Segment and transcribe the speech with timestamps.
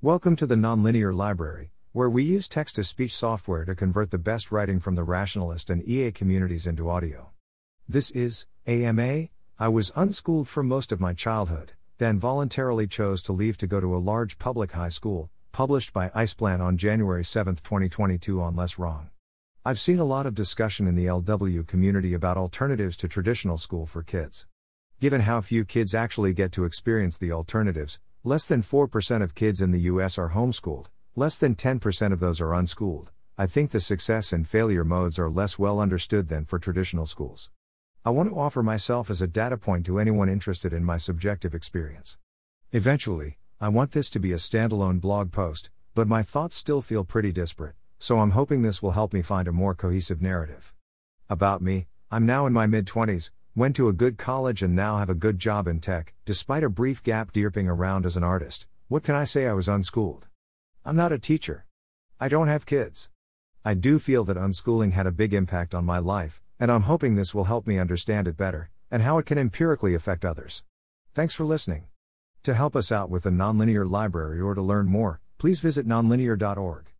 [0.00, 4.16] Welcome to the Nonlinear Library, where we use text to speech software to convert the
[4.16, 7.30] best writing from the rationalist and EA communities into audio.
[7.88, 9.26] This is AMA.
[9.58, 13.80] I was unschooled for most of my childhood, then voluntarily chose to leave to go
[13.80, 18.78] to a large public high school, published by iceplant on January 7, 2022 on Less
[18.78, 19.10] Wrong.
[19.64, 23.84] I've seen a lot of discussion in the LW community about alternatives to traditional school
[23.84, 24.46] for kids.
[25.00, 29.62] Given how few kids actually get to experience the alternatives, less than 4% of kids
[29.62, 33.10] in the US are homeschooled, less than 10% of those are unschooled.
[33.38, 37.50] I think the success and failure modes are less well understood than for traditional schools.
[38.04, 41.54] I want to offer myself as a data point to anyone interested in my subjective
[41.54, 42.18] experience.
[42.70, 47.04] Eventually, I want this to be a standalone blog post, but my thoughts still feel
[47.04, 50.74] pretty disparate, so I'm hoping this will help me find a more cohesive narrative.
[51.30, 54.98] About me, I'm now in my mid 20s, went to a good college and now
[54.98, 58.68] have a good job in tech, despite a brief gap deerping around as an artist.
[58.86, 60.28] What can I say I was unschooled?
[60.84, 61.66] I'm not a teacher.
[62.20, 63.10] I don't have kids.
[63.64, 67.16] I do feel that unschooling had a big impact on my life, and I'm hoping
[67.16, 70.62] this will help me understand it better, and how it can empirically affect others.
[71.12, 71.86] Thanks for listening.
[72.44, 76.92] To help us out with the Nonlinear Library or to learn more, please visit nonlinear.org.